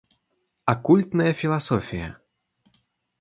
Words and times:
Оккультная 0.65 1.31
философия. 1.31 2.17